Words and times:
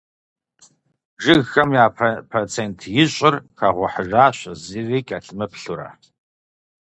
Жыгхэм 1.23 1.69
я 1.83 1.85
процент 2.31 2.79
ищӏыр 3.01 3.35
хэгъухьыжащ 3.57 4.37
зыри 4.63 4.99
кӀэлъымыплъурэ. 5.07 5.89